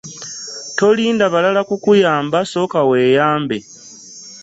Tolinda 0.77 1.25
balala 1.33 1.61
kukuyamba 1.69 2.37
sooka 2.51 2.79
weeyambe. 2.89 3.57